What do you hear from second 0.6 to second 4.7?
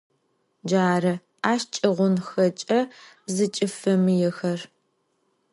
Джары ащ кӏыгъунхэкӏэ зыкӏыфэмыехэр.